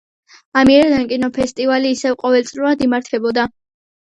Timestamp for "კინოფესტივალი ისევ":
1.11-2.17